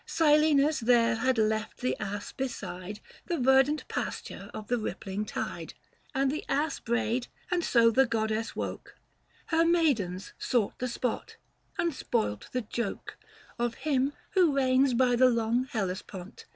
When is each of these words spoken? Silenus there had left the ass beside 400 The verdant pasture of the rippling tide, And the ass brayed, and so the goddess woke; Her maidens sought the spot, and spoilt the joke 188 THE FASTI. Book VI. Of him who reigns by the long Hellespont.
Silenus 0.07 0.79
there 0.79 1.13
had 1.17 1.37
left 1.37 1.77
the 1.77 1.95
ass 1.99 2.31
beside 2.31 2.99
400 3.27 3.27
The 3.27 3.37
verdant 3.37 3.87
pasture 3.87 4.49
of 4.51 4.67
the 4.67 4.79
rippling 4.79 5.25
tide, 5.25 5.75
And 6.15 6.31
the 6.31 6.43
ass 6.49 6.79
brayed, 6.79 7.27
and 7.51 7.63
so 7.63 7.91
the 7.91 8.07
goddess 8.07 8.55
woke; 8.55 8.95
Her 9.45 9.63
maidens 9.63 10.33
sought 10.39 10.79
the 10.79 10.87
spot, 10.87 11.37
and 11.77 11.93
spoilt 11.93 12.49
the 12.51 12.61
joke 12.61 13.15
188 13.57 13.57
THE 13.59 13.59
FASTI. 13.59 13.59
Book 13.59 13.59
VI. 13.59 13.65
Of 13.67 13.83
him 13.83 14.13
who 14.31 14.55
reigns 14.55 14.93
by 14.95 15.15
the 15.15 15.29
long 15.29 15.65
Hellespont. 15.65 16.45